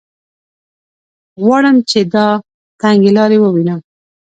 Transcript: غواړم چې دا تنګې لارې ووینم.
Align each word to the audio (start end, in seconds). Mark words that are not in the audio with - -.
غواړم 1.43 1.77
چې 1.89 1.99
دا 2.13 2.27
تنګې 2.81 3.11
لارې 3.17 3.37
ووینم. 3.39 3.79